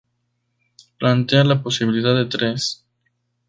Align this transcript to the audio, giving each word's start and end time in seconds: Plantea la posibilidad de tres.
Plantea 0.97 1.43
la 1.43 1.61
posibilidad 1.61 2.15
de 2.15 2.25
tres. 2.25 2.83